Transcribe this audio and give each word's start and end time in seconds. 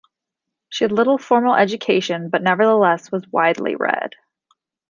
She 0.69 0.83
had 0.83 0.91
little 0.91 1.19
formal 1.19 1.53
education, 1.53 2.29
but 2.31 2.41
nevertheless 2.41 3.11
was 3.11 3.27
widely 3.27 3.75
read. 3.75 4.13